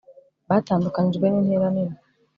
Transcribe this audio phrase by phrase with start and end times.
[0.49, 1.95] Batandukanijwe nintera nini